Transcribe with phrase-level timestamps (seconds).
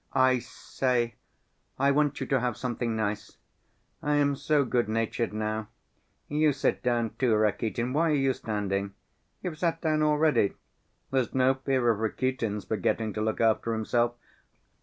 [0.13, 1.13] I say,
[1.77, 3.37] I want you to have something nice.
[4.01, 5.67] I am so good‐natured now.
[6.27, 8.95] You sit down, too, Rakitin; why are you standing?
[9.43, 10.55] You've sat down already?
[11.11, 14.15] There's no fear of Rakitin's forgetting to look after himself.